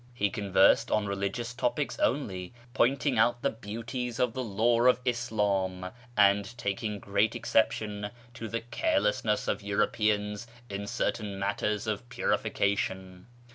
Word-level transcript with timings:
He 0.15 0.31
conversed 0.31 0.89
on 0.89 1.05
religious 1.05 1.53
topics 1.53 1.99
only, 1.99 2.55
pointing 2.73 3.19
out 3.19 3.43
the 3.43 3.51
beauties 3.51 4.17
of 4.17 4.33
the 4.33 4.43
law 4.43 4.81
of 4.87 4.99
Islam, 5.05 5.91
and 6.17 6.57
taking 6.57 6.97
great 6.97 7.35
exception 7.35 8.09
to 8.33 8.47
the 8.47 8.61
carelessness 8.61 9.47
of 9.47 9.61
Europeans 9.61 10.47
in 10.71 10.87
certain 10.87 11.37
matters 11.37 11.85
of 11.85 12.09
purification. 12.09 13.27